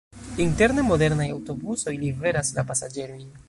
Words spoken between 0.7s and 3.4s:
modernaj aŭtobusoj liveras la pasaĝerojn.